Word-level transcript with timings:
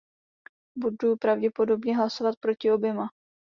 Budu 0.77 1.15
pravděpodobně 1.15 1.97
hlasovat 1.97 2.35
proti 2.41 2.71
oběma. 2.71 3.09